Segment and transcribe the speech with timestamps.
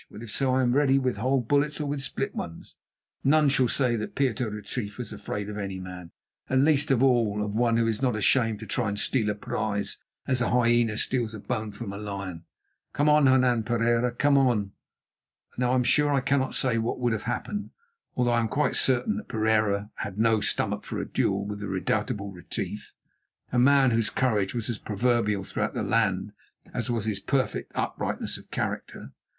[0.09, 2.75] Well, if so I am ready with whole bullets or with split ones.
[3.23, 6.09] None shall say that Pieter Retief was afraid of any man,
[6.49, 9.35] and, least of all, of one who is not ashamed to try to steal a
[9.35, 12.45] prize as a hyena steals a bone from a lion.
[12.93, 14.71] Come on, Hernan Pereira, come on!"
[15.55, 17.69] Now, I am sure I cannot say what would have happened,
[18.15, 21.67] although I am quite certain that Pereira had no stomach for a duel with the
[21.67, 22.91] redoubtable Retief,
[23.51, 26.33] a man whose courage was as proverbial throughout the land
[26.73, 29.11] as was his perfect uprightness of character.